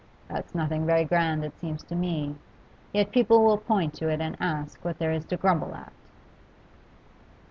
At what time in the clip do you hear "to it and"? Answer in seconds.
3.99-4.35